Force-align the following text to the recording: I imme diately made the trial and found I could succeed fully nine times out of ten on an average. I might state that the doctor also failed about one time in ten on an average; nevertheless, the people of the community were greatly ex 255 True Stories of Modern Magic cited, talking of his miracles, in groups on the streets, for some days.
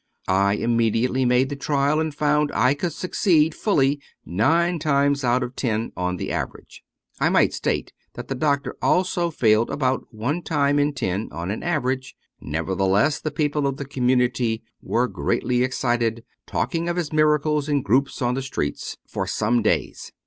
I 0.27 0.57
imme 0.57 0.91
diately 0.91 1.27
made 1.27 1.49
the 1.49 1.55
trial 1.55 1.99
and 1.99 2.11
found 2.11 2.51
I 2.55 2.73
could 2.73 2.91
succeed 2.91 3.53
fully 3.53 4.01
nine 4.25 4.79
times 4.79 5.23
out 5.23 5.43
of 5.43 5.55
ten 5.55 5.91
on 5.95 6.19
an 6.19 6.29
average. 6.31 6.83
I 7.19 7.29
might 7.29 7.53
state 7.53 7.93
that 8.15 8.27
the 8.27 8.33
doctor 8.33 8.75
also 8.81 9.29
failed 9.29 9.69
about 9.69 10.11
one 10.11 10.41
time 10.41 10.79
in 10.79 10.93
ten 10.93 11.29
on 11.31 11.51
an 11.51 11.61
average; 11.61 12.15
nevertheless, 12.39 13.19
the 13.21 13.29
people 13.29 13.67
of 13.67 13.77
the 13.77 13.85
community 13.85 14.63
were 14.81 15.07
greatly 15.07 15.63
ex 15.63 15.79
255 15.81 16.23
True 16.23 16.23
Stories 16.23 16.23
of 16.23 16.23
Modern 16.23 16.25
Magic 16.25 16.47
cited, 16.47 16.47
talking 16.47 16.89
of 16.89 16.97
his 16.97 17.13
miracles, 17.13 17.69
in 17.69 17.81
groups 17.83 18.21
on 18.23 18.33
the 18.33 18.41
streets, 18.41 18.97
for 19.07 19.27
some 19.27 19.61
days. 19.61 20.11